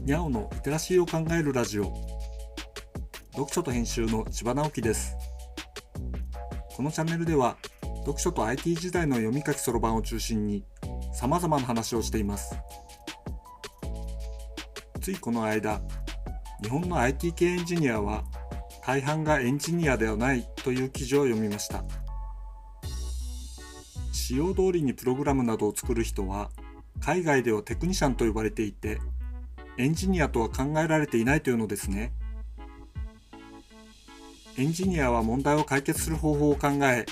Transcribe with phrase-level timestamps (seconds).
[0.00, 1.92] にゃおのリテラシーを考えるラジオ。
[3.32, 5.16] 読書と編集の千葉直樹です。
[6.76, 7.56] このチャンネルでは
[8.00, 10.64] 読書と IT 時代の読み書きそろばんを中心に
[11.12, 12.56] 様々な話をしています。
[15.00, 15.80] ついこの間
[16.62, 18.24] 日本の IT 系エンジニアは
[18.86, 21.82] 大半がエンジニアではないという記事を読みました。
[24.12, 26.50] 仕様通りにプログラムなどを作る人は
[27.00, 28.98] 海外ではテクニシャンと呼ばれていて
[29.78, 32.12] エンジニアとは考えられていないというのですね。
[34.58, 37.04] エンジニアは問題を解決する方法を考え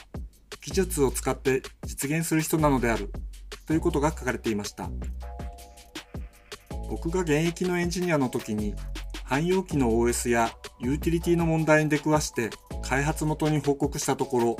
[0.62, 3.12] 技術を使って実現する人なのである
[3.66, 4.88] ということが書かれていました。
[6.88, 8.74] 僕が現役のエンジニアの時に
[9.24, 12.50] 汎用機の OS やユーティリティの問題に出くわして
[12.82, 14.56] 開発元に報告したところ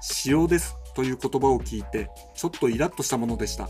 [0.00, 3.68] 仕様ですという言葉を聞いてちょっとイラッとしたものでした。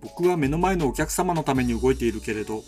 [0.00, 2.62] 僕は目の前のお客様のために動いているけれど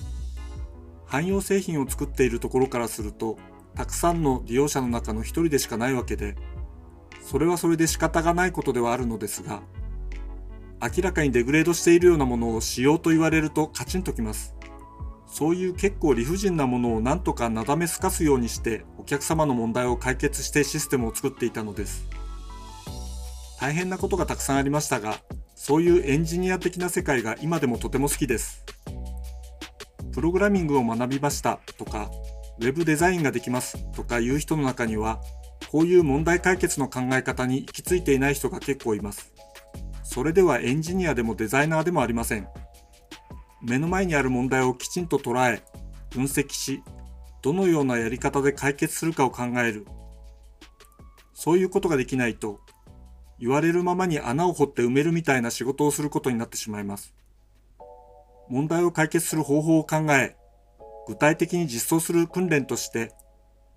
[1.07, 3.39] 汎用製品を作っているところからすると
[3.75, 6.37] たくさんの利用者の中の一人でしかないわけで
[7.23, 9.63] それはそれで仕方がないことではあるのですが
[10.83, 14.55] 明らかにデグレードしているようなものをしようと言われるとカチンときます。
[15.27, 22.09] そういう結構理不尽なものをなんとかなだめすかすようにしてお客様の問題を解決してシステムを作っていたのです。
[23.61, 25.21] 大変なことがたくさんありましたが
[25.63, 28.65] そういうエンジニア的な世界が今でもとても好きです。
[30.11, 32.11] プログラミングを学びましたとか
[32.61, 35.21] ウェブデザインができますとかいう人の中には
[35.71, 39.35] こういう問題解決の考え方に行き着いていない人が結構います。
[40.03, 42.49] それではエンジニアでもデザイナーでもありません。
[43.61, 45.63] 目の前にある問題をきちんと捉え
[46.09, 46.83] 分析し
[47.43, 49.87] どのようなやり方で解決するかを考える。
[51.35, 52.61] そういうことができないと
[53.41, 57.15] 言われるままに穴を掘って埋めるみたいな仕事をすることになってしまいます。
[58.51, 60.37] 問題を解決する方法を考え
[61.07, 63.13] 具体的に実装する訓練として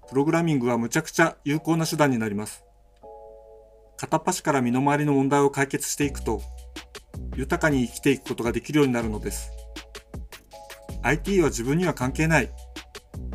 [0.10, 2.66] プログラミングはむちゃくちゃ有効な手段になります。
[3.96, 6.42] 片っ端から身の回りの問題を解決していくと
[7.38, 9.50] 豊かに生きていくことができるようになるのです。
[11.04, 12.50] IT は自分には関係ない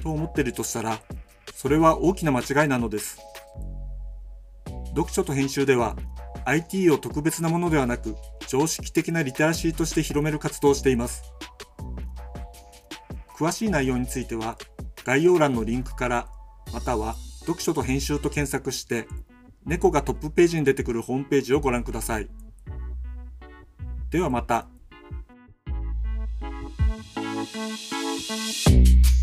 [0.03, 1.01] と思っているとしたら
[1.55, 3.19] それは大きな間違いなのです。
[4.91, 5.97] 読書と編集では
[6.49, 8.17] IT を特別なものではなく
[8.47, 11.23] 常識的なリテラシーとして広める活動をしています
[13.37, 14.57] 詳しい内容については
[15.05, 16.29] 概要欄のリンクから
[16.73, 19.07] または読書と編集と検索して
[19.67, 22.29] 猫がトップページに出てくるホームページをご覧ください
[24.11, 24.69] ではまた。
[28.29, 29.18] Thank you.